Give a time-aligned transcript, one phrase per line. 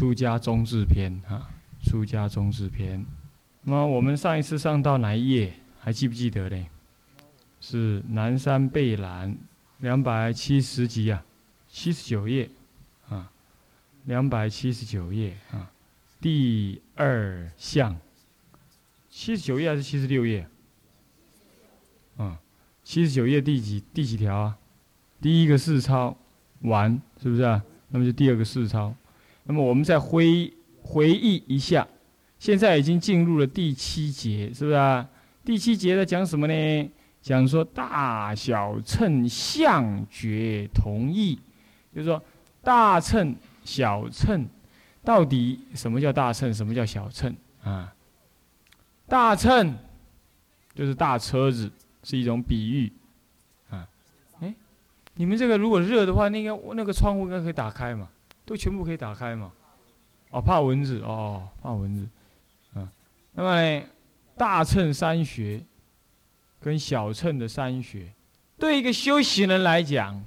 [0.00, 1.46] 出家中治篇哈，
[1.82, 3.04] 出家中治篇。
[3.64, 5.52] 那么我们上一次上到哪一页？
[5.78, 6.70] 还记不记得嘞？
[7.60, 9.36] 是南山贝兰
[9.80, 11.22] 两百七十集啊，
[11.68, 12.48] 七十九页
[13.10, 13.30] 啊，
[14.06, 15.70] 两百七十九页啊，
[16.18, 17.94] 第二项。
[19.10, 20.48] 七十九页还是七十六页？
[22.16, 22.34] 嗯，
[22.82, 24.58] 七十九页第几第几条啊？
[25.20, 26.16] 第一个四抄
[26.60, 27.62] 完是不是啊？
[27.90, 28.94] 那么就第二个四抄。
[29.50, 31.84] 那么我们再回回忆一下，
[32.38, 35.04] 现在已经进入了第七节，是不是啊？
[35.44, 36.90] 第七节在讲什么呢？
[37.20, 41.34] 讲说大小秤相觉同意，
[41.92, 42.22] 就是说
[42.62, 44.46] 大秤小秤
[45.02, 47.92] 到底什么叫大秤，什么叫小秤啊？
[49.08, 49.74] 大秤
[50.76, 51.68] 就是大车子，
[52.04, 52.92] 是一种比喻
[53.68, 53.88] 啊。
[54.38, 54.54] 哎，
[55.14, 58.08] 你们这个如果热的话，那个那个窗户应该可以打开嘛？
[58.50, 59.52] 都全部可以打开嘛？
[60.30, 62.08] 哦，怕蚊子哦，怕蚊子。
[62.74, 62.90] 啊，
[63.32, 63.82] 那么，
[64.36, 65.62] 大乘三学
[66.58, 68.12] 跟小乘的三学，
[68.58, 70.20] 对一个修行人来讲，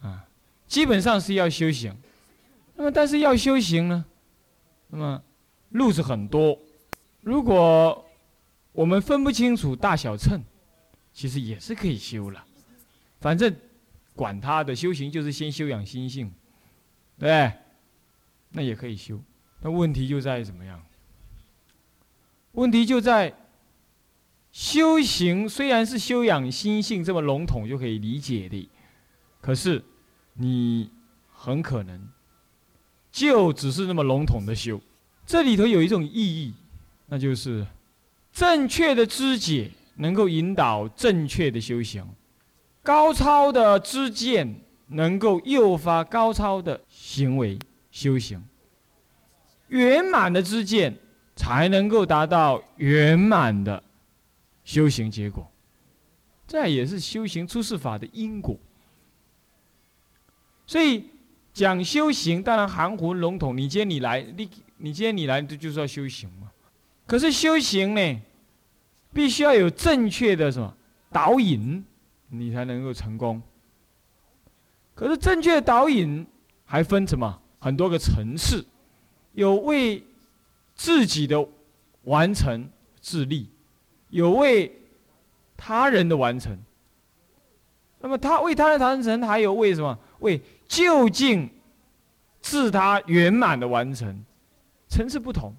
[0.00, 0.24] 啊，
[0.66, 1.94] 基本上是要修行。
[2.76, 4.02] 那么，但是要修行呢，
[4.88, 5.22] 那么
[5.68, 6.58] 路子很多。
[7.20, 8.06] 如果
[8.72, 10.42] 我们分不清楚大小乘，
[11.12, 12.42] 其实也是可以修了。
[13.20, 13.54] 反正
[14.14, 16.32] 管他的，修行就是先修养心性，
[17.18, 17.52] 对，
[18.50, 19.20] 那也可以修。
[19.60, 20.82] 那问题就在于怎么样？
[22.52, 23.34] 问题就在
[24.52, 28.68] 修行虽然是修养心性这么笼统就可以理解的，
[29.40, 29.84] 可是
[30.34, 30.90] 你
[31.32, 32.08] 很可能
[33.10, 34.80] 就只是那么笼统的修。
[35.24, 36.54] 这里头有一种意义。
[37.08, 37.64] 那就是
[38.32, 42.04] 正确的知解能够引导正确的修行，
[42.82, 44.56] 高超的知见
[44.88, 47.58] 能够诱发高超的行为
[47.90, 48.42] 修行，
[49.68, 50.96] 圆满的知见
[51.34, 53.82] 才能够达到圆满的
[54.64, 55.50] 修行结果。
[56.46, 58.56] 这也是修行出世法的因果。
[60.66, 61.06] 所以
[61.52, 63.56] 讲修行，当然含糊笼统。
[63.56, 64.48] 你今天你来，你
[64.78, 66.50] 你今天你来，这就是要修行嘛。
[67.06, 68.20] 可是修行呢，
[69.12, 70.76] 必须要有正确的什么
[71.10, 71.84] 导引，
[72.28, 73.42] 你才能够成功。
[74.96, 76.26] 可是正确的导引
[76.64, 78.66] 还分什么很多个层次，
[79.34, 80.02] 有为
[80.74, 81.46] 自己的
[82.02, 82.68] 完成
[83.00, 83.48] 自立，
[84.08, 84.76] 有为
[85.56, 86.58] 他人的完成。
[88.00, 91.48] 那么他为他人完成，还有为什么为就近
[92.40, 94.24] 自他圆满的完成，
[94.88, 95.54] 层次不同，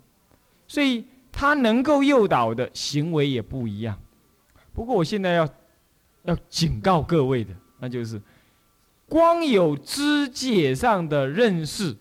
[0.68, 1.06] 所以。
[1.40, 3.96] 他能够诱导的行为也不一样。
[4.74, 5.48] 不过我现在要
[6.24, 8.20] 要警告各位的，那就是
[9.08, 11.96] 光有知解上的认识，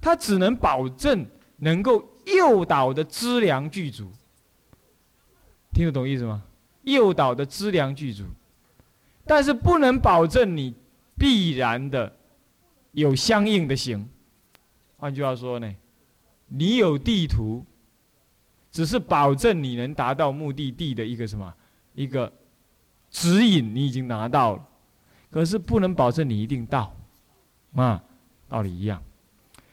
[0.00, 1.26] 它只能保证
[1.58, 4.10] 能够诱导的资粮具足。
[5.72, 6.42] 听得懂意思吗？
[6.82, 8.24] 诱导的资粮具足，
[9.24, 10.74] 但是不能保证你
[11.18, 12.16] 必然的
[12.92, 14.08] 有相应的行。
[14.96, 15.74] 换句话说呢，
[16.48, 17.64] 你有地图。
[18.72, 21.54] 只是保证你能达到目的地的一个什么
[21.94, 22.30] 一个
[23.10, 24.68] 指引，你已经拿到了，
[25.30, 26.94] 可是不能保证你一定到，
[27.74, 28.02] 啊，
[28.48, 29.02] 道理一样。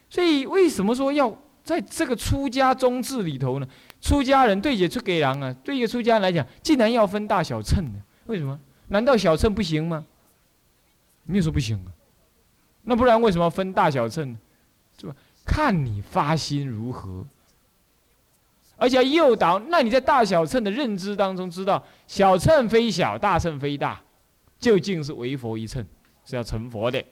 [0.09, 3.67] 所以为什么说要在这个出家宗制里头呢？
[4.01, 7.99] 出家人对也出给人啊，对一个出家人来讲，竟然要分大小秤呢？
[8.25, 8.59] 为什么？
[8.89, 10.05] 难道小秤不行吗？
[11.23, 11.89] 没有说不行啊。
[12.83, 14.37] 那不然为什么分大小秤呢？
[14.99, 15.15] 是吧？
[15.45, 17.25] 看你发心如何。
[18.75, 24.01] 而且诱导，那你在大小乘的认知当中知道，小乘非小，大乘非大，
[24.63, 25.85] 究竟是为佛一乘，
[26.23, 27.03] 是要成佛的。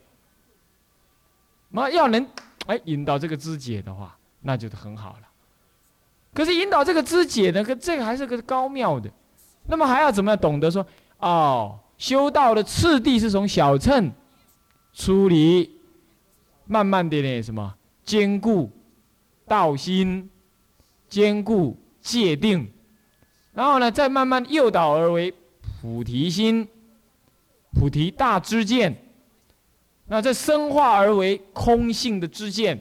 [1.70, 2.26] 那要能
[2.66, 5.28] 哎引导这个知解的话，那就很好了。
[6.34, 9.12] 可是引导这个知解呢，可这个还是个高妙的。
[9.68, 10.86] 那么还要怎么样懂得说
[11.20, 14.12] 哦，修道的次第是从小乘
[14.94, 15.70] 出离，
[16.66, 17.76] 慢慢的呢什么
[18.06, 18.72] 坚固
[19.46, 20.30] 道心。
[21.12, 22.72] 坚固界定，
[23.52, 26.66] 然后呢，再慢慢诱导而为菩提心、
[27.72, 28.96] 菩提大知见，
[30.08, 32.80] 那再生化而为空性的知见，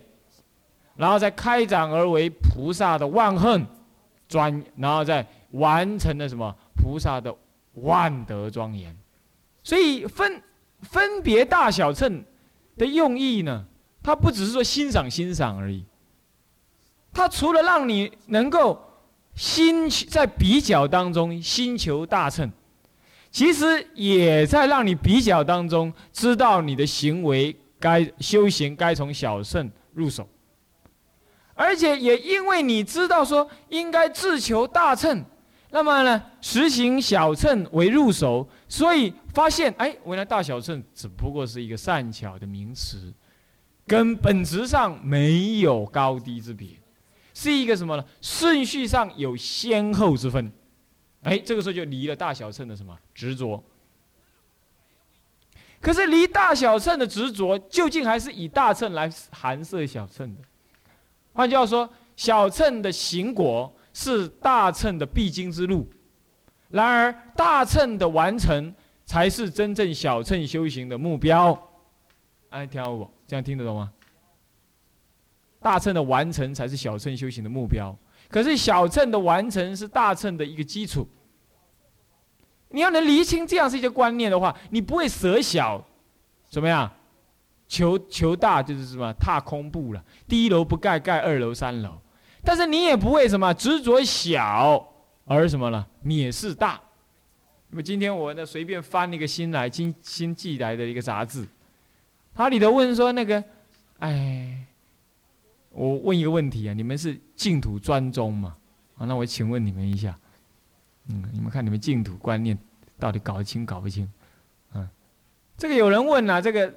[0.97, 3.67] 然后再开展而为菩萨的万恨
[4.29, 7.35] 专，然后再完成了什么菩萨的
[7.75, 8.97] 万德庄严。
[9.63, 10.43] 所以分
[10.83, 12.25] 分别大小乘
[12.77, 13.65] 的用意呢，
[14.03, 15.85] 它不只是说欣赏欣赏而已。
[17.13, 18.81] 它除了让你能够
[19.35, 22.51] 心在比较当中心求大乘，
[23.31, 30.29] 其实也在让你比较当中知道你的行为该修行该从小乘入手，
[31.55, 35.25] 而且也因为你知道说应该自求大乘，
[35.71, 43.13] 那么呢，实行小乘为入手，所以发现哎，原来大小乘只不过是一个善巧的名词，
[43.87, 46.69] 跟本质上没有高低之别，
[47.33, 48.05] 是一个什么呢？
[48.21, 50.51] 顺序上有先后之分，
[51.23, 53.63] 哎，这个时候就离了大小乘的什么执着。
[55.81, 60.43] 可是离大小乘的执着，究竟还是以大乘来含摄小乘的。
[61.33, 65.89] 换句话说，小乘的行果是大乘的必经之路，
[66.69, 68.75] 然而大乘的完成
[69.07, 71.71] 才是真正小乘修行的目标。
[72.51, 73.11] 哎，听好不？
[73.27, 73.93] 这样听得懂吗？
[75.61, 77.97] 大乘的完成才是小乘修行的目标，
[78.31, 81.07] 可是小乘的完成是大乘的一个基础。
[82.69, 85.85] 你要能厘清这样是一些观念的话，你不会舍小，
[86.49, 86.91] 怎么样？
[87.67, 89.13] 求求大就是什么？
[89.15, 92.01] 踏空步了，第一楼不盖，盖二楼、三楼。
[92.45, 94.89] 但是你也不会什么执着小
[95.25, 96.81] 而什么了，蔑视大。
[97.69, 101.47] 那么今天我呢随便翻了一个新来新新寄来的一个杂志，
[102.35, 103.43] 它里头问说那个，
[103.99, 104.65] 哎，
[105.71, 108.57] 我问一个问题啊，你们是净土专宗吗？
[108.99, 110.19] 啊，那我请问你们一下，
[111.09, 112.59] 嗯，你们看你们净土观念
[112.99, 114.11] 到底搞得清搞不清？
[114.75, 114.89] 嗯，
[115.57, 116.73] 这个有人问啊，这个。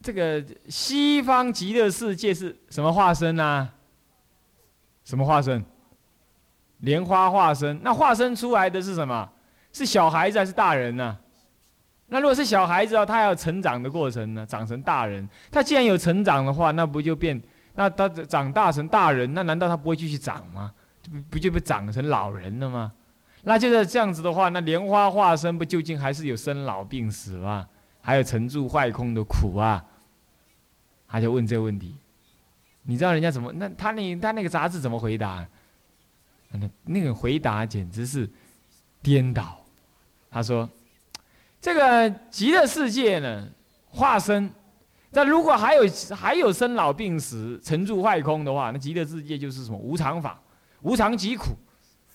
[0.00, 3.68] 这个西方极乐世界是什么化身呢？
[5.02, 5.64] 什么化身？
[6.78, 7.80] 莲花化身。
[7.82, 9.28] 那化身出来的是什么？
[9.72, 11.18] 是小孩子还是大人呢？
[12.06, 15.28] 那如果是小孩子哦，他要成长的过程呢，长成大人。
[15.50, 17.42] 他既然有成长的话，那不就变？
[17.78, 20.74] 那他长大成大人，那难道他不会继续长吗？
[21.08, 22.92] 不不就被长成老人了吗？
[23.44, 27.68] 那就是这样子的话，那莲花化身不究竟还是有生老病死吗？
[28.00, 29.84] 还有沉住坏空的苦啊！
[31.06, 31.94] 他就问这个问题，
[32.82, 33.52] 你知道人家怎么？
[33.52, 35.46] 那他那他那个杂志怎么回答？
[36.50, 38.28] 那那个回答简直是
[39.00, 39.64] 颠倒。
[40.32, 40.68] 他说
[41.62, 43.46] ：“这个极乐世界呢，
[43.86, 44.50] 化身，
[45.10, 45.82] 那如果还有
[46.14, 50.40] 还有生老病死、沉住坏空的话，那极乐世界就是什么无常法，
[50.82, 51.56] 无常即苦。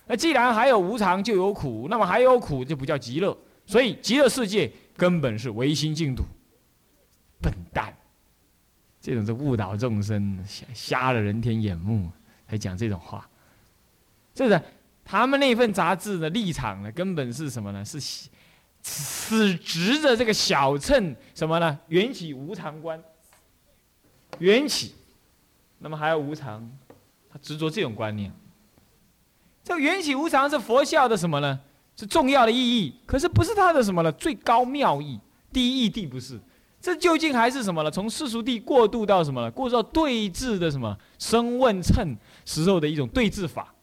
[0.06, 3.36] 那既然还有无常，就有苦，那么还有苦就不叫极乐。
[3.66, 6.24] 所以极乐世界根本是唯心净土。
[7.42, 7.94] 笨蛋。”
[9.02, 12.10] 这种是误导众生，瞎瞎了人天眼目，
[12.46, 13.28] 还讲这种话，
[14.34, 14.62] 是不是？
[15.04, 17.84] 他们那份杂志的立场呢，根本是什么呢？
[17.84, 18.00] 是
[18.84, 21.80] 死执着这个小乘什么呢？
[21.88, 23.02] 缘起无常观，
[24.40, 24.94] 缘起，
[25.80, 26.70] 那么还有无常，
[27.32, 28.32] 他执着这种观念。
[29.64, 31.60] 这个缘起无常是佛教的什么呢？
[31.96, 34.12] 是重要的意义，可是不是它的什么呢？
[34.14, 35.20] 最高妙义，
[35.52, 36.40] 第一义谛不是。
[36.82, 37.90] 这究竟还是什么呢？
[37.90, 39.50] 从世俗地过渡到什么呢？
[39.52, 43.74] 过渡到对峙的什么声问称时候的一种对峙法。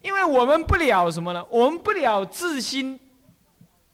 [0.00, 1.44] 因为我们不了什么呢？
[1.50, 2.98] 我们不了自心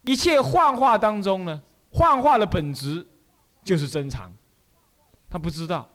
[0.07, 1.61] 一切幻化当中呢，
[1.91, 3.07] 幻化的本质
[3.63, 4.33] 就是真常。
[5.29, 5.87] 他不知道。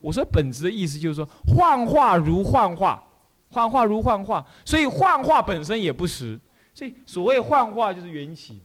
[0.00, 3.04] 我说本质的意思就是说，幻化如幻化，
[3.50, 6.40] 幻化如幻化，所以幻化本身也不实。
[6.72, 8.60] 所以所谓幻化就是缘起。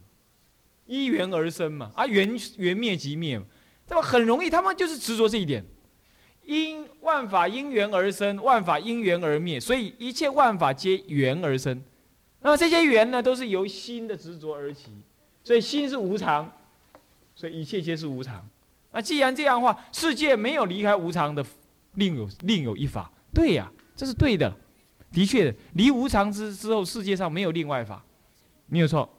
[0.85, 3.45] 依缘而生嘛，啊缘缘灭即灭嘛，
[3.87, 5.65] 这么很容易，他们就是执着这一点。
[6.43, 11.83] 因万法因缘而生，万法因缘而灭，所以一切万法皆缘而生。
[12.45, 14.91] 那么这些缘呢，都是由心的执着而起，
[15.43, 16.47] 所以心是无常，
[17.35, 18.47] 所以一切皆是无常。
[18.91, 21.43] 那既然这样的话，世界没有离开无常的，
[21.95, 23.11] 另有另有一法。
[23.33, 24.55] 对呀，这是对的，
[25.11, 28.05] 的确，离无常之之后，世界上没有另外法，
[28.67, 29.09] 没有错。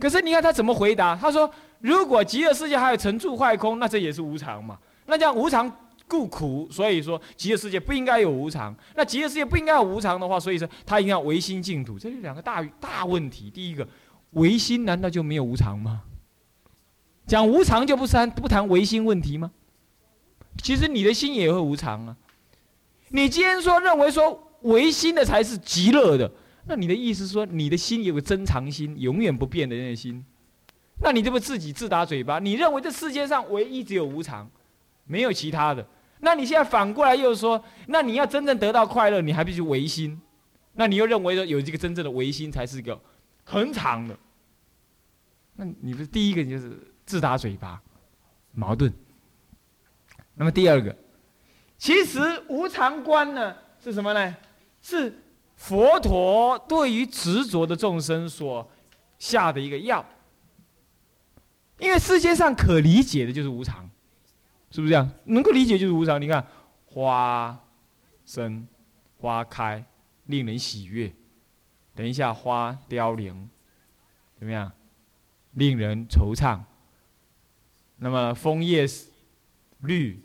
[0.00, 1.14] 可是你看他怎么回答？
[1.14, 1.48] 他说
[1.78, 4.76] ：“如果极乐世界还有成住坏空，那这也是无常嘛？
[5.06, 5.70] 那这样无常
[6.08, 8.74] 故苦，所以说极乐世界不应该有无常。
[8.96, 11.98] 那极乐世界不应该有无常的话，所以说他一定要唯心净土。
[11.98, 13.50] 这是两个大大问题。
[13.50, 13.86] 第一个，
[14.30, 16.02] 唯心难道就没有无常吗？
[17.26, 19.52] 讲无常就不谈不谈唯心问题吗？
[20.62, 22.16] 其实你的心也会无常啊。
[23.10, 26.32] 你既然说认为说唯心的才是极乐的。”
[26.70, 30.22] 那你的意思说，你的心有个真常心，永远不变的那心，
[31.00, 32.38] 那你这不自己自打嘴巴？
[32.38, 34.50] 你认为这世界上唯一只有无常，
[35.06, 35.88] 没有其他的。
[36.20, 40.20] 那你现在反过来又说，那你要真正得到快乐，你还必须唯心。
[40.74, 43.00] 那你又认为说，有这个真正的唯心才是一个
[43.44, 44.16] 恒常的。
[45.56, 47.80] 那你不是第一个就是自打嘴巴，
[48.52, 48.92] 矛盾。
[50.34, 50.94] 那么第二个，
[51.76, 54.36] 其实无常观呢是什么呢？
[54.82, 55.24] 是。
[55.60, 58.70] 佛陀对于执着的众生所
[59.18, 60.06] 下的一个药，
[61.80, 63.90] 因为世界上可理解的就是无常，
[64.70, 65.10] 是不是这样？
[65.24, 66.20] 能够理解就是无常。
[66.20, 66.46] 你看，
[66.84, 67.58] 花
[68.24, 68.66] 生、
[69.16, 69.84] 花开，
[70.26, 71.12] 令人喜悦。
[71.94, 73.48] 等一下，花凋零，
[74.38, 74.70] 怎么样？
[75.52, 76.60] 令人惆怅。
[77.96, 78.86] 那么枫叶
[79.80, 80.22] 绿、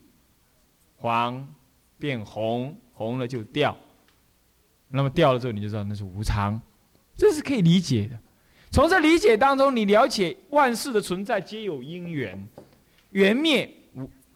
[0.97, 1.55] 黄
[1.97, 3.75] 变红，红了就掉。
[4.89, 6.62] 那么掉了之后，你就知道那是无常，
[7.15, 8.19] 这是可以理解的。
[8.69, 12.47] 从这理解当中，你了解万事的存在皆有因缘，
[13.12, 13.71] 缘灭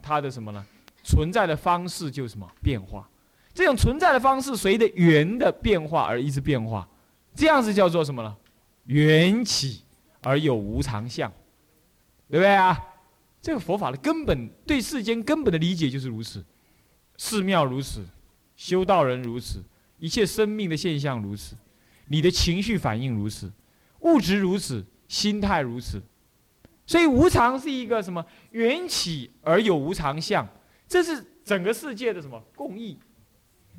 [0.07, 0.65] 它的什么呢？
[1.03, 3.07] 存在的方式就是什么变化？
[3.53, 6.87] 这种存在的方式随着缘的变化而一直变化，
[7.35, 8.35] 这样子叫做什么呢？
[8.85, 9.81] 缘起
[10.21, 11.29] 而有无常相，
[12.29, 12.77] 对不对啊？
[13.41, 16.43] 这个佛法的根本对世间根本的理解就是如此，
[17.17, 18.05] 寺庙如此，
[18.55, 19.63] 修道人如此。
[19.99, 21.55] 一切生命的现象如此，
[22.07, 23.51] 你的情绪反应如此，
[24.01, 26.01] 物质如此，心态如此，
[26.87, 30.47] 所以无常是一个什么缘起而有无常相，
[30.87, 32.97] 这是整个世界的什么共义？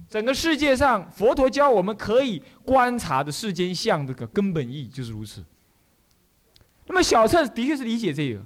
[0.09, 5.45] 整个世界上佛陀教我们可以观察的世间相这个根本意就是如此。
[6.87, 8.41] 那么小乘的确是理解这个，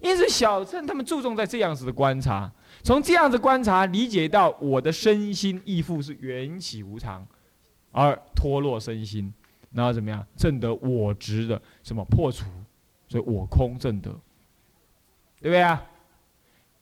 [0.00, 2.50] 因此小乘他们注重在这样子的观察。
[2.82, 7.26] 从这样子观察，理解到我的身心亦复是缘起无常，
[7.92, 9.32] 而脱落身心，
[9.72, 12.46] 然后怎么样证得我执的什么破除，
[13.08, 14.10] 所以我空证德，
[15.40, 15.84] 对不对啊？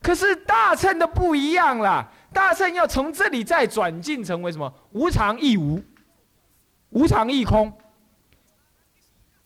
[0.02, 5.82] 可是大乘的不一样啦，大乘要从这里再转进成为什么无常亦无，
[6.90, 7.72] 无常亦空，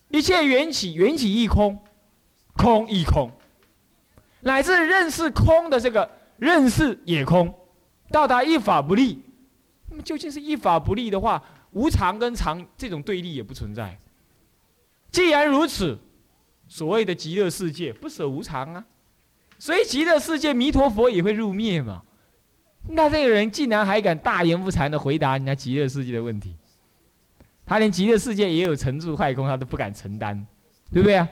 [0.08, 1.78] 一切缘起缘起亦空，
[2.54, 3.30] 空亦空，
[4.40, 6.10] 乃至认识空的这个。
[6.40, 7.54] 认识也空，
[8.10, 9.22] 到达一法不立。
[9.90, 13.98] 那么究竟是一法不立的话，无常跟常这种对立也不存在。
[15.12, 15.98] 既然如此，
[16.70, 18.84] 所谓的极乐世界不舍无常啊，
[19.58, 22.02] 所以极乐世界弥陀佛也会入灭嘛。
[22.88, 26.54] 那这个人竟然还敢大言不惭的回答人家极乐世界的问题，
[27.66, 30.46] 他连极乐世界也有成住坏空，他都不敢承担，
[30.92, 31.28] 对不对啊？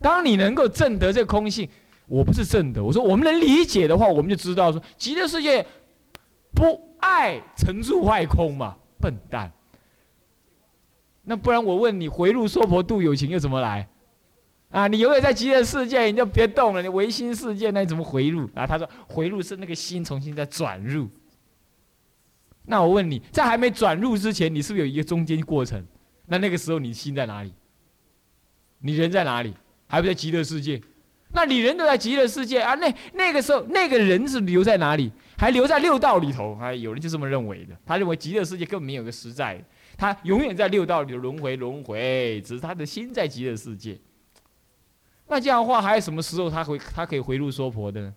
[0.00, 1.66] 当你能够证得这空性。
[2.06, 5.66] 我不是证得，我说我们能理解的话，我们就知道说极乐世界
[6.54, 9.50] 不爱成住坏空嘛，笨蛋。
[11.22, 13.88] 那不然我问你，回路娑婆度有情又怎么来？
[14.74, 16.82] 啊，你永远在极乐世界，你就别动了。
[16.82, 18.50] 你唯心世界，那你怎么回路？
[18.56, 21.08] 啊，他说回路是那个心重新再转入。
[22.64, 25.86] 那我问你，在还没转入之前，你是不是有一个中间过程？
[26.26, 27.54] 那那个时候你心在哪里？
[28.80, 29.54] 你人在哪里？
[29.86, 30.82] 还不在极乐世界？
[31.32, 32.74] 那你人都在极乐世界啊？
[32.74, 35.12] 那那个时候那个人是留在哪里？
[35.38, 36.56] 还留在六道里头？
[36.56, 37.76] 还有人就这么认为的。
[37.86, 39.64] 他认为极乐世界根本没有个实在，
[39.96, 43.96] 他永远在六道里轮回轮回，只是他的心在极乐世界。
[45.28, 48.14] 那这样的话，还有什么时候他回他可以回入娑婆的呢？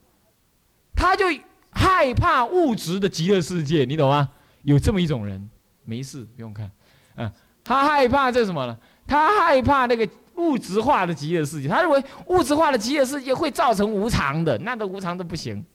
[0.96, 1.26] 他就
[1.72, 4.30] 害怕物质的极乐世界，你懂吗？
[4.64, 5.50] 有这么一种人，
[5.86, 6.72] 没事不用看，
[7.16, 7.32] 嗯，
[7.64, 8.78] 他害怕这什么呢？
[9.06, 10.08] 他害怕那个。
[10.38, 15.66] 物质化的极乐世界，他认为物质化的极乐世界会造成无常的，那都无常都不行。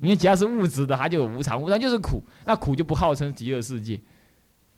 [0.00, 4.00] 因为只要是物质的，它就有无常，无常就是苦，那苦就不号称极乐世界。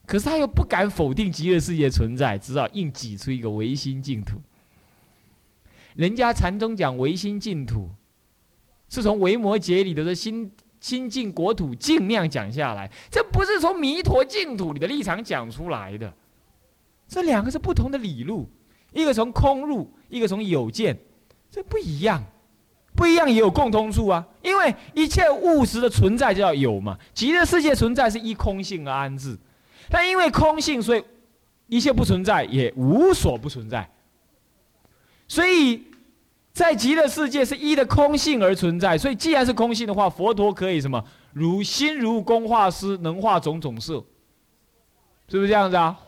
[0.05, 4.38] 可是他又不敢否定极乐世界存在，只好硬挤出一个唯心净土。
[5.95, 7.91] 人家禅宗讲唯心净土，
[8.89, 16.13] 是从维摩诘里的心心净国土净量讲下来，这不是从弥陀净土里的立场讲出来的。
[17.07, 18.49] 这两个是不同的理路，
[18.93, 20.99] 一个从空入，一个从有见，
[21.51, 22.25] 这不一样，
[22.97, 24.27] 不一样也有共通处啊。
[24.43, 29.39] 因为一切物质的存在就要有嘛，极乐世界存在是依空性而安置，
[29.91, 31.05] 但因为空性，所以
[31.69, 33.89] 一切不存在也无所不存在。
[35.33, 35.83] 所以
[36.53, 41.03] 在极乐世界是一的空性而存在，所以既然是空性的话，佛陀可以什么？
[41.33, 43.95] 如心如工画师，能画种种色，
[45.29, 45.99] 是不是这样子啊？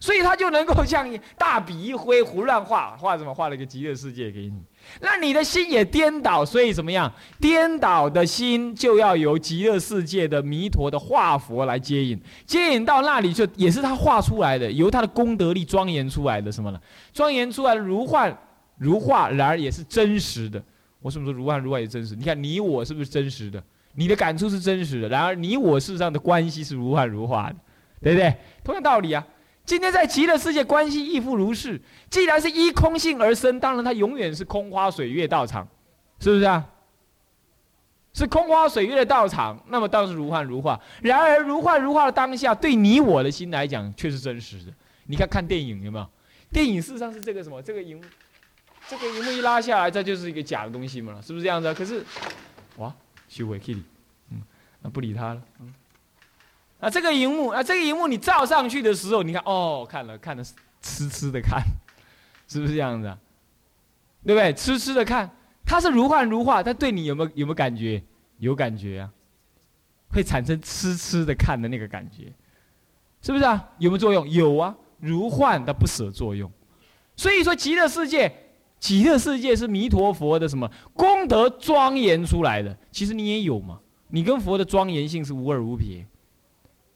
[0.00, 4.60] 所以他就能够像大笔一挥，胡乱画画什么，画了一个极乐世界给你。
[5.00, 7.12] 那你的心也颠倒，所以怎么样？
[7.40, 16.80] 颠倒的心就要由极乐世界的弥陀的化佛来接引，接引到那里就也是他画出来的，由他的功德力庄严出来的什么呢？
[17.12, 18.36] 庄严出来的如幻
[18.78, 20.62] 如画，然而也是真实的。
[21.00, 22.14] 我什么说如幻如画也真实？
[22.14, 23.62] 你看你我是不是真实的？
[23.94, 27.56] 你的感触是真实的，然而你我事实上的关系是如幻如化的，
[28.00, 28.34] 对不对？
[28.62, 29.26] 同样道理啊。
[29.64, 31.80] 今天在极乐世界，关系亦复如是。
[32.10, 35.66] 既然是依空性而生，当然它永远是空花水月道场，
[36.18, 36.68] 是不是啊？
[38.14, 40.78] 是空花水月的道场，那么当然是如幻如化。
[41.00, 44.72] 然而如幻如化的当下，对你我的心来讲，却是真实的。
[45.06, 46.06] 你看看电影有没有？
[46.50, 47.62] 电影事实上是这个什么？
[47.62, 48.02] 这个荧幕，
[48.86, 51.72] 这个荧幕一拉下来，这就是一个假的东西嘛，是不是这样子？
[51.72, 52.04] 可是，
[52.76, 52.92] 哇，
[53.28, 53.82] 修回 Kitty。
[54.82, 55.42] 那不理他了。
[55.60, 55.72] 嗯，
[56.82, 60.42] 啊，这个荧幕啊，这个荧幕你照上去的时候，你看哦，看了看了，
[60.80, 61.62] 痴痴的看，
[62.48, 63.06] 是不是这样子？
[63.06, 63.16] 啊？
[64.26, 64.52] 对不对？
[64.52, 65.30] 痴痴的看，
[65.64, 68.02] 它是如幻如化，它对你有没有有没有感觉？
[68.38, 69.08] 有感觉啊，
[70.10, 72.32] 会产生痴痴的看的那个感觉，
[73.20, 73.70] 是不是啊？
[73.78, 74.28] 有没有作用？
[74.28, 76.50] 有啊，如幻的不舍作用。
[77.14, 78.32] 所以说，极乐世界，
[78.80, 82.76] 极乐世界是弥陀佛的什么功德庄严出来的？
[82.90, 86.04] 其实你也有嘛，你跟佛的庄严性是无二无别，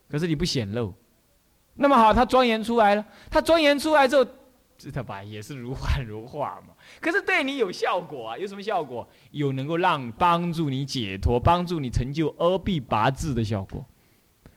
[0.08, 0.94] 可是你不显露。
[1.74, 4.26] 那么好，他庄严出来了，他庄严出来之后。
[4.78, 5.24] 知道吧？
[5.24, 6.74] 也是如幻如化嘛。
[7.00, 8.36] 可是对你有效果啊？
[8.36, 9.08] 有什么效果？
[9.30, 13.82] 有能够让帮助你解脱、帮助你成就阿毗跋致的效果，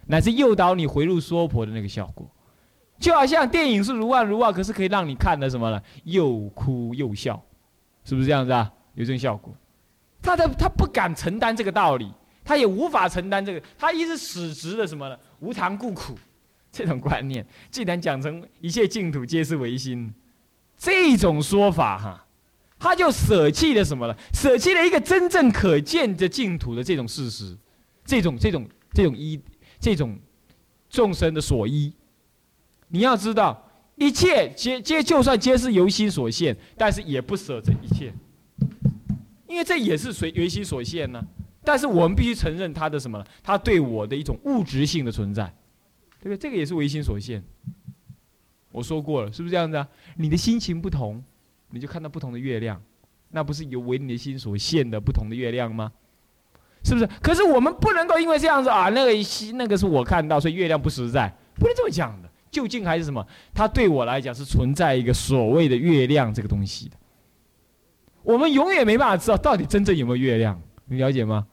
[0.07, 2.29] 乃至诱导你回入娑婆的那个效果。
[2.99, 5.81] 就好像电影是如幻如化，可是可以让你看的什么呢？
[6.03, 7.41] 又哭又笑，
[8.03, 8.69] 是不是这样子啊？
[8.95, 9.55] 有这种效果。
[10.21, 12.11] 他的他不敢承担这个道理，
[12.43, 13.63] 他也无法承担这个。
[13.77, 15.17] 他一直使直的什么呢？
[15.39, 16.17] 无常故苦。
[16.71, 20.13] 这种观念，既然讲成一切净土皆是唯心，
[20.77, 22.27] 这种说法哈，
[22.77, 24.15] 他就舍弃了什么了？
[24.33, 27.57] 舍弃了一个真正可见的净土的这种事实，
[28.05, 29.41] 这种这种这种依，
[29.79, 30.15] 这种
[30.91, 31.91] 众生的所依。
[32.89, 38.13] 你要知道，一切皆皆就算皆是由心所现，但是也不舍这一切，
[39.47, 41.19] 因为这也是随由心所现呢。
[41.69, 43.23] 但是我们必须承认他的什么？
[43.43, 45.53] 他对我的一种物质性的存在。
[46.21, 46.37] 对不对？
[46.37, 47.41] 这个也是唯心所现。
[48.73, 49.87] 我说过了，是不是这样子啊？
[50.17, 51.23] 你的心情不同，
[51.69, 52.81] 你就看到不同的月亮，
[53.29, 55.91] 那不是有为你的心所现的不同的月亮吗？
[56.83, 57.07] 是不是？
[57.21, 59.11] 可是我们不能够因为这样子啊，那个
[59.53, 62.29] 那个是我看到，所以月亮不实在，不能这么讲的。
[62.51, 63.25] 究竟还是什么？
[63.53, 66.97] 它对我来讲是存在一个所谓的月亮这个东西的。
[68.23, 71.47] 我们永远没办法知道到底真正有没有月亮，你了解吗？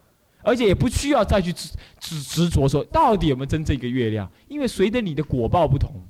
[0.46, 6.00] 而且也不需要再去执执执着说到底有没有真正一个月亮，因为随着你的果报不同，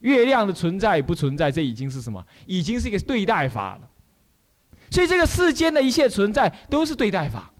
[0.00, 2.26] 月亮的存在与不存在，这已经是什么？
[2.46, 3.88] 已经是一个对待法了。
[4.90, 7.52] 所以这个世间的一切存在都是对待法，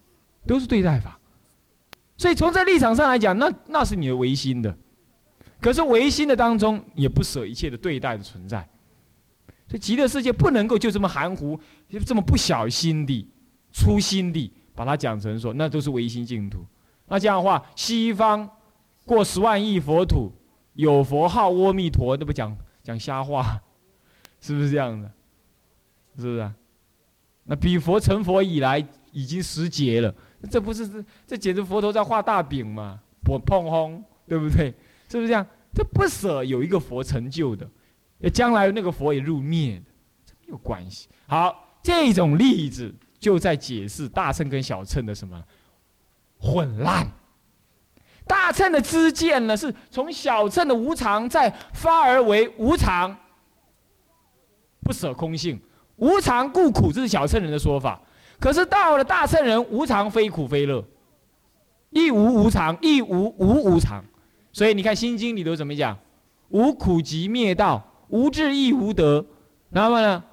[0.49, 1.17] 都是对待法。
[2.17, 4.77] 所以从这立场上来讲，那那是你的唯心的。
[5.61, 8.69] 可是唯心的当中也不舍一切的对待的存在。
[9.69, 13.29] 所以极乐世界不能够就这么含糊，就这么不小心地、
[13.71, 14.53] 粗心地。
[14.81, 16.65] 把它讲成说，那都是唯心净土。
[17.07, 18.49] 那这样的话，西方
[19.05, 20.33] 过十万亿佛土，
[20.73, 23.61] 有佛号阿弥陀，那不讲讲瞎话，
[24.41, 25.13] 是不是这样的？
[26.17, 26.51] 是不是？
[27.45, 30.15] 那比佛成佛以来已经十劫了，
[30.51, 32.99] 这不是这这简直佛陀在画大饼嘛？
[33.23, 34.73] 不碰轰，对不对？
[35.11, 35.47] 是不是这样？
[35.75, 37.69] 这不舍有一个佛成就的，
[38.33, 39.85] 将来那个佛也入灭的，
[40.25, 41.07] 这没有关系。
[41.27, 42.95] 好，这种例子。
[43.21, 45.41] 就在解释大乘跟小乘的什么
[46.39, 47.07] 混乱。
[48.27, 53.15] 大乘的知见呢，是从小乘的无常再发而为无常，
[54.83, 55.61] 不舍空性，
[55.97, 58.01] 无常故苦，这是小乘人的说法。
[58.39, 60.83] 可是到了大乘人，无常非苦非乐，
[61.91, 64.03] 亦无无常，亦无无无常。
[64.53, 65.99] 所以你看《心经》里头怎么讲？
[66.49, 69.27] 无苦即灭道，无智亦无得。
[69.71, 70.25] 那么呢？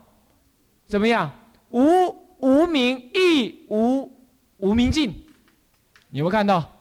[0.87, 1.31] 怎么样？
[1.71, 2.26] 无。
[2.39, 4.11] 无名亦无
[4.57, 5.09] 无名尽，
[6.11, 6.73] 有没有看到？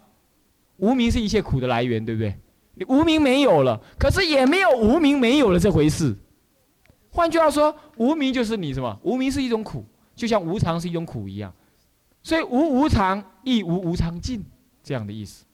[0.79, 2.39] 无名是一切苦的来源，对不对？
[2.75, 6.15] 你无名没有了，可是也没有无名没有了这回事。
[7.11, 8.99] 换句话说，无名就是你什么？
[9.03, 9.83] 无名是一种苦，
[10.15, 11.51] 就像无常是一种苦一样。
[12.23, 14.45] 所以无无常亦无无常尽，
[14.83, 15.47] 这样的意思，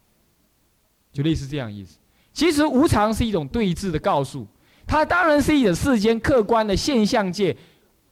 [1.12, 1.98] 就类似这样意思。
[2.32, 4.44] 其实无常是一种对峙的告诉，
[4.86, 7.56] 它当然是一种世间客观的现象界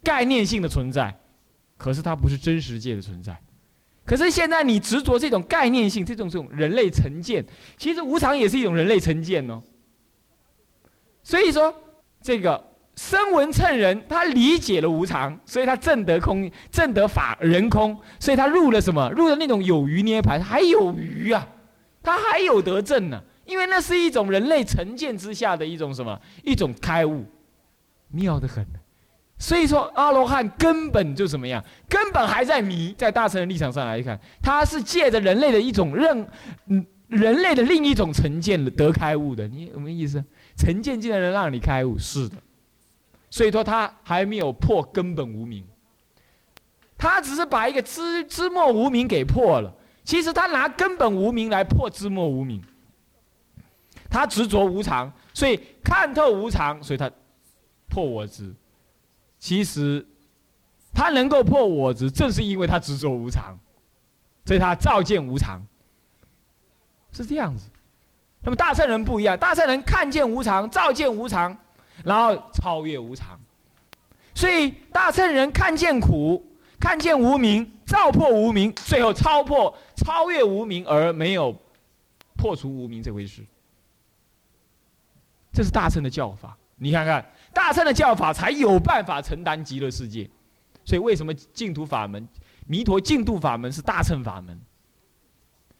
[0.04, 1.18] 概念性的存在。
[1.80, 3.34] 可是它不是真实界的存在，
[4.04, 7.42] 可是现在你执着这种概念性，这种这种人类成见，
[7.78, 9.62] 其实无常也是一种人类成见哦。
[11.22, 11.74] 所以说，
[12.20, 12.62] 这个
[12.96, 19.10] 声闻乘人他理解了无常，所以他证得空，证得法人空，所以他入了什么？
[19.12, 21.48] 入了那种有余涅盘，还有余啊，
[22.02, 26.20] 他还有得证呢，因为那是一种人类成见之下的一种什么？
[26.44, 27.24] 一种开悟，
[28.08, 28.66] 妙得很。
[29.40, 31.64] 所以说，阿罗汉根本就怎么样？
[31.88, 32.94] 根本还在迷。
[32.96, 36.28] 在大乘的立场上来看，他是借着人类的一种认，
[36.66, 39.48] 嗯，人类的另一种成见得开悟的。
[39.48, 40.22] 你什么意思？
[40.58, 41.98] 成见竟然能让你开悟？
[41.98, 42.36] 是的。
[43.30, 45.64] 所以说，他还没有破根本无名。
[46.98, 49.74] 他只是把一个知知末无名给破了。
[50.04, 52.62] 其实他拿根本无名来破知末无名。
[54.10, 57.10] 他执着无常，所以看透无常，所以他
[57.88, 58.54] 破我执。
[59.40, 60.06] 其实，
[60.94, 63.58] 他能够破我执，正是因为他执着无常，
[64.44, 65.66] 所以他照见无常。
[67.10, 67.68] 是这样子。
[68.42, 71.56] 那么大圣人不一样，大圣人看见无常，照见无常，
[72.04, 73.40] 然后超越无常。
[74.34, 76.46] 所以大圣人看见苦，
[76.78, 81.54] 看见无明，照破无明，最后超破、超越无明，而没有
[82.36, 83.44] 破除无明这回事。
[85.52, 86.56] 这是大圣的教法。
[86.76, 90.28] 你看看，大乘的教法才有办法承担极乐世界。
[90.84, 92.26] 所以为什么净土法门、
[92.66, 94.60] 弥陀净土法门是大乘法门？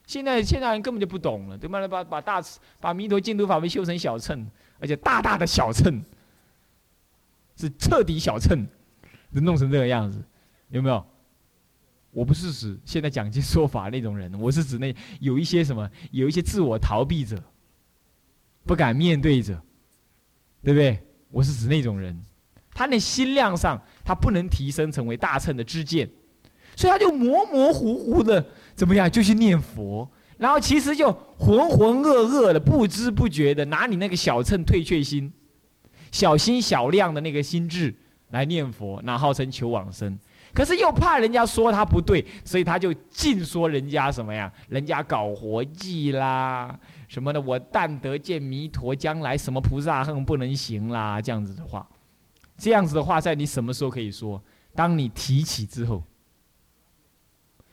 [0.07, 1.87] 现在现在人根本就不懂了，对吧？
[1.89, 2.43] 把把大
[2.81, 6.03] 把弥陀净土法门修成小乘，而且大大的小乘。
[7.57, 8.67] 是彻底小乘，
[9.35, 10.25] 就弄成这个样子，
[10.71, 11.05] 有没有？
[12.11, 17.37] 我不是指现在讲经说法那种人，我是指那有一些什么，有一些自我逃避者，
[18.65, 19.61] 不敢面对者，
[20.63, 20.99] 对不对？
[21.31, 22.21] 我是指那种人，
[22.75, 26.09] 他那心量上他不能提升成为大乘的知见，
[26.77, 35.33] 所以他就模模糊糊的怎么样就去念佛，然后其实就浑浑噩噩的不知不觉的拿你那个小乘退却心。
[36.13, 37.95] 小心小量的那个心智
[38.31, 40.19] 来念佛，那号称求往生，
[40.53, 44.53] 可是又怕人家说他不对，所以他就尽说人家什么呀？
[44.69, 46.77] 人家搞活计啦，
[47.11, 51.85] 什么的，我但得见弥陀，将来什么菩萨恨不能行啦，这样子的话，
[52.57, 54.41] 这样子的话，在你什么时候可以说？
[54.77, 56.05] 当你提起之后，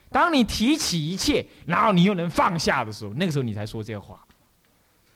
[0.10, 4.26] 当你提起一切，然后你又能放下的时候，那个时候你才说这话。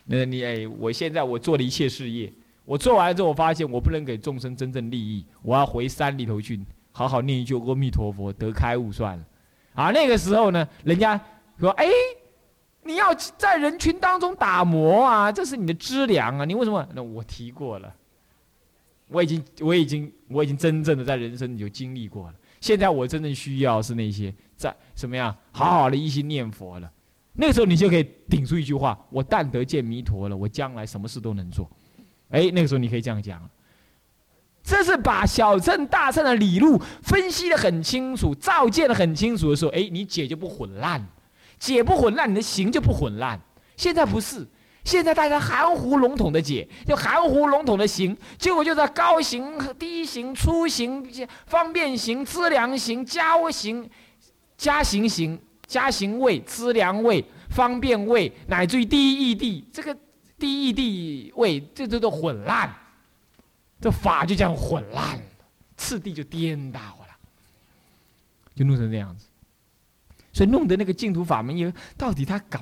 [0.06, 2.32] 那你哎，我现在我做了一切事业。
[2.64, 6.60] 我做完之后，我发现我不能给众生真正利益，我要回山里头去，
[6.92, 9.26] 好好念一句阿弥陀佛，得开悟算了。
[9.74, 11.20] 啊，那个时候呢，人家
[11.60, 11.88] 说：“哎，
[12.84, 17.94] 你要在人群当中打磨啊，这是你的资粮啊，你为什么？”那我提过了，
[19.08, 22.36] 我已经，我已经，我已经真正的在人生有经历过了。
[22.60, 26.92] 现在我真正需要是那些在什么样好好的一心念佛了。
[27.34, 31.70] 那个时候你就可以顶出一句话：“我但得见弥陀了，我将来什么事都能做。”
[32.30, 33.50] 哎，那个时候你可以这样讲，
[34.64, 41.06] 这是把小乘大乘的理路分析的很清楚，照见的很清楚的时候，哎，你解就不混乱，
[41.62, 43.40] 解不混乱，你的行就不混乱。
[43.78, 44.46] 现在不是，
[44.84, 51.08] 现在大家含糊笼统的解，就含糊笼统的行，结果就在高行、低行、粗行、
[51.46, 53.88] 方便行、资粮行、加行、
[54.58, 59.96] 加行行、加行位、资粮位、方便位，乃至于第一地这个。
[60.42, 62.68] 第一地位，这这都混乱，
[63.80, 65.24] 这法就这样混乱了，
[65.78, 67.16] 次第就颠倒了，
[68.56, 69.28] 就弄成这样子。
[70.34, 72.60] 所以弄得那个净土法门，因为到底他搞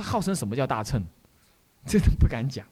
[0.00, 1.02] 号称什么叫大乘，
[1.86, 2.66] 这都不敢讲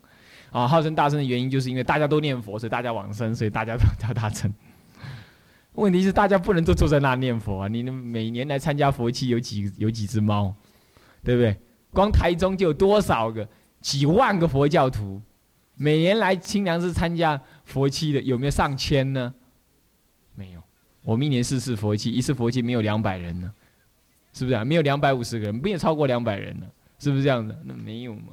[0.51, 0.67] 啊。
[0.67, 4.53] 号称大乘的原因，就是因为大家都念佛，所以大家往生，所以大家都叫大乘。
[5.75, 7.69] 问题是大家不能都坐在那念佛啊！
[7.69, 10.55] 你每年来参加佛期有几有几只猫，
[11.23, 11.57] 对不对？
[11.93, 13.49] 光台中就有多少个？
[13.81, 15.23] 几万个佛教徒，
[15.77, 19.33] 每年来清凉寺参加佛期的有没有上千呢？
[20.35, 20.63] 没有，
[21.03, 23.51] 我们一年四次佛期，一次佛期没有两百人呢，
[24.33, 24.65] 是不是啊？
[24.65, 26.67] 没有两百五十个人，没有超过两百人呢，
[26.99, 27.59] 是不是这样的？
[27.65, 28.33] 那没有嘛？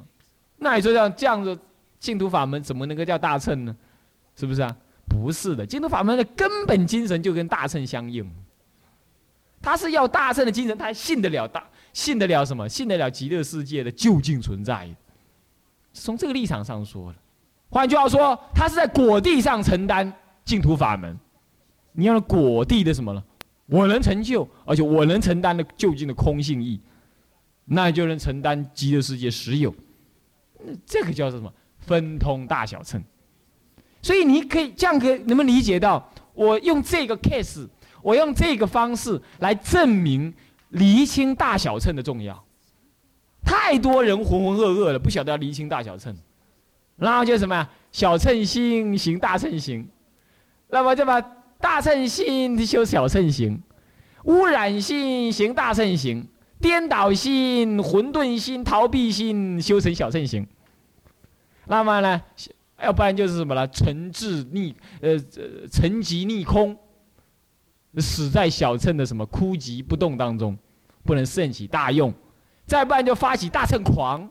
[0.58, 1.58] 那你说这样这样子
[1.98, 3.76] 净土法门怎么能够叫大乘呢？
[4.36, 4.76] 是不是啊？
[5.08, 8.30] 不是的，净土法门的根本精神就跟大乘相应，
[9.60, 12.68] 他是要大乘的精神，他信得了大，信得了什么？
[12.68, 14.88] 信得了极乐世界的究竟存在。
[15.92, 17.16] 从这个立场上说了，
[17.70, 20.12] 换句话说，他是在果地上承担
[20.44, 21.18] 净土法门。
[21.92, 23.24] 你要果地的什么呢？
[23.68, 26.80] 我能成就，而且我能承担的究竟的空性义，
[27.66, 29.74] 那就能承担极乐世界实有。
[30.84, 31.52] 这个叫做什么？
[31.78, 33.02] 分通大小乘。
[34.00, 36.10] 所以你可以这样可以能不能理解到？
[36.34, 37.68] 我用这个 case，
[38.00, 40.32] 我用这个方式来证明
[40.70, 42.44] 厘清大小乘的重要。
[43.44, 46.16] 太多人浑浑噩噩了，不晓得要厘清大小乘，
[46.96, 47.68] 然后就什么呀？
[47.90, 49.88] 小乘心行大乘行，
[50.68, 51.20] 那么就把
[51.60, 53.62] 大乘心修小乘行，
[54.24, 56.26] 污染心行大乘行，
[56.60, 60.46] 颠倒心、混沌心、逃避心修成小乘行。
[61.66, 62.22] 那么呢？
[62.80, 63.66] 要不然就是什么了？
[63.68, 65.18] 沉滞逆呃
[65.70, 66.78] 沉寂逆空，
[67.96, 70.56] 死在小乘的什么枯寂不动当中，
[71.02, 72.14] 不能盛起大用。
[72.66, 74.30] 再不然就发起大乘狂，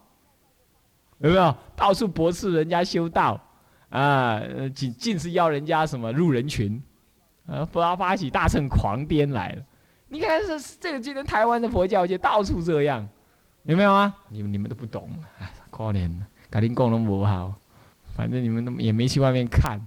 [1.18, 1.54] 有没有？
[1.76, 3.38] 到处驳斥人家修道，
[3.90, 4.42] 啊，
[4.74, 6.82] 尽尽是要人家什么入人群，
[7.48, 9.64] 呃，不要发起大乘狂颠来了。
[10.10, 13.08] 你看这这个今天台湾的佛教界到处这样，
[13.64, 14.14] 有没有啊？
[14.30, 15.10] 你们你们都不懂，
[15.70, 16.10] 可怜，
[16.50, 17.54] 改天讲都不好，
[18.16, 19.86] 反正你们都也没去外面看，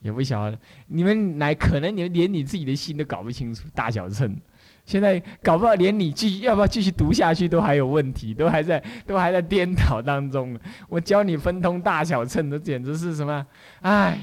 [0.00, 4.36] 也不晓得，你们来可能你们连你自己的心都搞不清楚大小乘，
[4.84, 10.58] 现在搞不好连你继续要不要继续读下去都还有问题，都还在都还在颠倒当中。
[10.88, 13.46] 我教你分通大小乘的简直是什么？
[13.82, 14.18] 哎，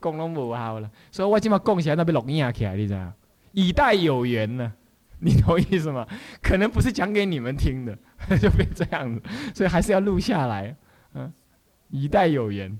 [0.00, 3.12] 讲拢无好了，所以我今嘛讲起来那边录音起来，你知道？
[3.52, 4.72] 以待有缘呢，
[5.20, 6.06] 你懂意思吗？
[6.42, 7.96] 可能不是讲给你们听的，
[8.38, 9.22] 就变这样子，
[9.54, 10.74] 所以还是要录下来，
[11.14, 11.32] 嗯，
[11.90, 12.78] 以待有缘。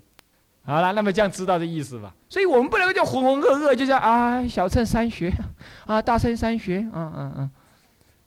[0.63, 2.15] 好了，那么这样知道这意思吧？
[2.29, 5.33] 所以我们不能够叫浑浑噩噩，就叫啊小乘三学，
[5.87, 7.51] 啊大乘三学，嗯嗯嗯。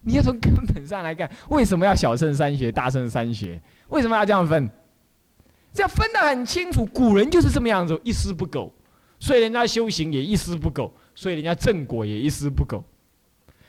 [0.06, 3.62] 你要从根本上来看，为什么要小乘三学、大乘三学？
[3.88, 4.70] 为什么要这样分？
[5.72, 8.74] 这样分得很清楚，古人就是这么样子，一丝不苟。
[9.24, 12.84] 所以人家修行也一丝不苟，所以人家正果也一丝不苟。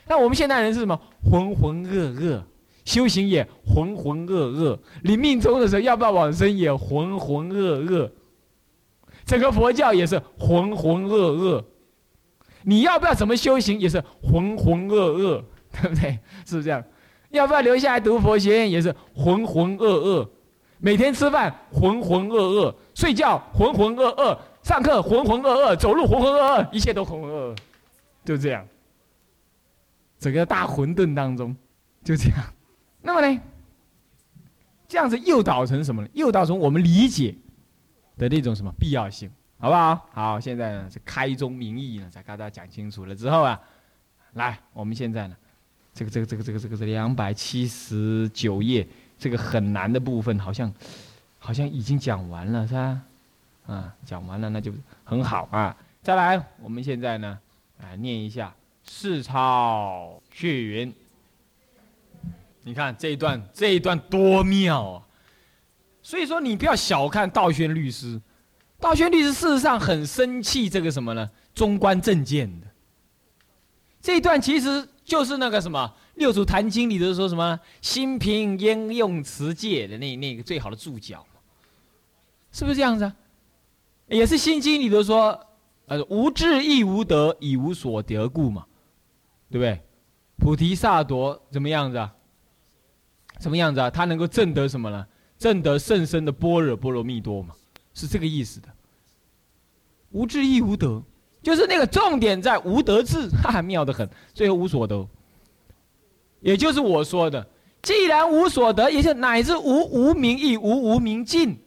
[0.05, 0.99] 那我们现代人是什么？
[1.23, 2.43] 浑浑噩噩，
[2.83, 8.11] 修行也浑浑噩噩，临命终的时候要不要往生也浑浑噩噩。
[9.25, 11.63] 整个佛教也是浑浑噩噩，
[12.63, 15.41] 你要不要怎么修行也是浑浑噩噩，
[15.71, 16.19] 对不对？
[16.45, 16.83] 是不是这样？
[17.29, 20.27] 要不要留下来读佛学院也是浑浑噩噩，
[20.79, 27.57] 每天吃饭浑浑噩噩，睡觉浑浑噩噩，上课浑浑噩噩，走路浑浑噩噩，一切都浑浑噩噩，
[28.25, 28.67] 就这样。
[30.17, 31.55] 整个大混沌当中，
[32.03, 32.39] 就这样。
[33.03, 33.39] 那么呢，
[34.87, 36.09] 这样子诱导成什么呢？
[36.13, 37.35] 诱导成我们理解。
[38.17, 40.07] 的那种什么必要性，好不好？
[40.13, 43.59] 好，现在呢是开宗明义呢，再跟大家讲清楚了之后啊，
[44.35, 45.35] 来，我们现在呢，
[45.93, 48.87] 这个这个这个这个这个是两百七十九页，
[49.19, 50.73] 这个很难的部分好像
[51.37, 53.01] 好像已经讲完了，是吧？
[53.67, 54.71] 啊，讲完了那就
[55.03, 55.75] 很好啊。
[56.01, 57.39] 再来，我们现在呢，
[57.79, 58.53] 啊念一下
[58.89, 60.91] 《四超血云》，
[62.63, 65.01] 你看这一段这一段多妙啊！
[66.03, 68.21] 所以说，你不要小看道宣律师。
[68.79, 71.27] 道宣律师事实上很生气这个什么呢？
[71.55, 72.67] 中观正见的
[74.01, 81.25] 这一段，其实就是那个什么《六祖坛经》里头说什么“心平应用持戒”的那那个最好的注脚
[82.51, 83.15] 是不是这样子啊？
[84.07, 85.39] 也是《心经》里头说
[85.87, 88.65] ：“呃，无智亦无德，以无所得故嘛，
[89.49, 89.81] 对不对？”
[90.37, 92.13] 菩提萨埵怎么样子啊？
[93.39, 93.89] 什么样子啊？
[93.89, 95.05] 他能够证得什么呢？
[95.37, 97.53] 证得甚深的般若波罗蜜多嘛，
[97.93, 98.69] 是这个意思的。
[100.11, 101.03] 无智亦无德，
[101.41, 104.09] 就是那个重点在无德智，哈哈，妙得很。
[104.33, 105.07] 最后无所得，
[106.39, 107.45] 也就是我说的，
[107.81, 111.57] 既然无所得，也就乃至无无名亦无无名尽，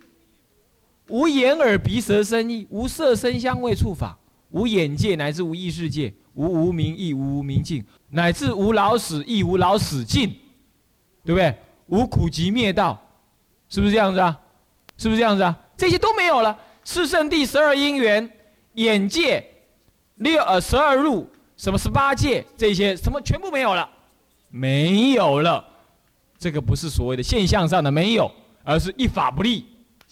[1.09, 4.16] 无眼耳鼻舌身意，无色声香味触法，
[4.51, 10.29] 无眼界乃至无意识界，无无明亦无无明尽，乃至无老死亦无老死尽，
[11.25, 11.55] 对不对？
[11.87, 13.01] 无苦集灭道。
[13.71, 14.38] 是不是这样子啊？
[14.97, 15.59] 是不是这样子啊？
[15.77, 16.59] 这些都没有了。
[16.85, 18.31] 四圣地、十二因缘、
[18.75, 19.44] 眼界、
[20.16, 23.88] 六呃十二入、什么十八界这些什么全部没有了，
[24.49, 25.64] 没有了。
[26.38, 28.31] 这个不是所谓的现象上的没有，
[28.64, 29.66] 而是一法不立。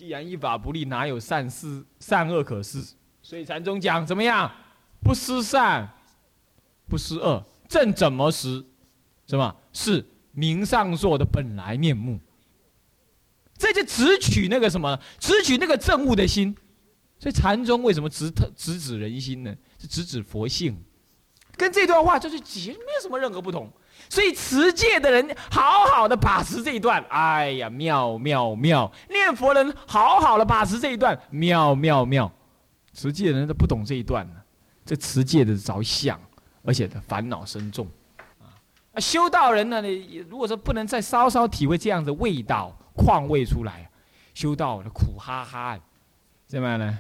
[0.07, 2.95] 既然一法不立，哪有善思善恶可思？
[3.23, 4.49] 所以禅宗讲怎么样？
[5.03, 5.95] 不思善，
[6.87, 8.65] 不思恶，正怎么思？
[9.27, 12.21] 什么是明上座的本来面目？
[13.59, 16.57] 这就只取那个什么，只取那个正悟的心，
[17.19, 19.53] 所以禅宗为什么直特直指人心呢？
[19.77, 20.81] 是直指佛性，
[21.57, 23.71] 跟这段话就是其实没有什么任何不同。
[24.09, 28.93] 所以持戒的人好好的把持这一段，哎呀妙妙妙！
[29.09, 32.31] 念佛人好好的把持这一段，妙妙妙！
[32.93, 34.35] 持戒的人都不懂这一段呢，
[34.85, 36.21] 这持戒的着相，
[36.63, 37.87] 而且他烦恼深重
[38.41, 39.01] 啊。
[39.01, 42.77] 修道人呢，你如果说不能再稍稍体会这样的味道。
[42.99, 43.91] 况味出来，
[44.33, 45.79] 修道的苦哈哈，
[46.47, 46.99] 怎么样呢？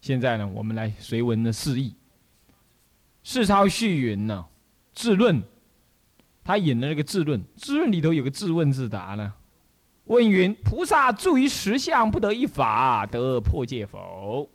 [0.00, 1.95] 现在呢，我们来随文的释义。
[3.28, 4.46] 世超序云呢，
[4.94, 5.42] 自论，
[6.44, 9.34] 他引了那个自论，自论里头有个自问自答呢。
[10.04, 14.48] 问云：菩萨住于实相，不得一法，得破戒否？